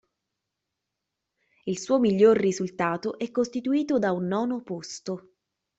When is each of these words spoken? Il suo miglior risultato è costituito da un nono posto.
Il 1.67 1.77
suo 1.77 1.99
miglior 1.99 2.35
risultato 2.35 3.19
è 3.19 3.29
costituito 3.29 3.99
da 3.99 4.11
un 4.11 4.25
nono 4.25 4.63
posto. 4.63 5.35